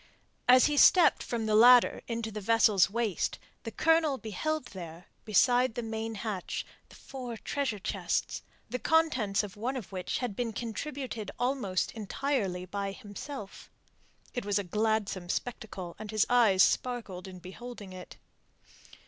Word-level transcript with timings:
As 0.47 0.65
he 0.65 0.77
stepped 0.77 1.21
from 1.21 1.45
the 1.45 1.53
ladder 1.53 2.01
into 2.07 2.31
the 2.31 2.41
vessel's 2.41 2.89
waist, 2.89 3.37
the 3.61 3.69
Colonel 3.71 4.17
beheld 4.17 4.65
there, 4.69 5.05
beside 5.25 5.75
the 5.75 5.83
main 5.83 6.15
hatch, 6.15 6.65
the 6.89 6.95
four 6.95 7.37
treasure 7.37 7.77
chests, 7.77 8.41
the 8.67 8.79
contents 8.79 9.43
of 9.43 9.55
one 9.55 9.77
of 9.77 9.91
which 9.91 10.17
had 10.17 10.35
been 10.35 10.53
contributed 10.53 11.29
almost 11.37 11.91
entirely 11.91 12.65
by 12.65 12.93
himself. 12.93 13.69
It 14.33 14.43
was 14.43 14.57
a 14.57 14.63
gladsome 14.63 15.29
spectacle, 15.29 15.95
and 15.99 16.09
his 16.09 16.25
eyes 16.31 16.63
sparkled 16.63 17.27
in 17.27 17.37
beholding 17.37 17.93
it. 17.93 18.17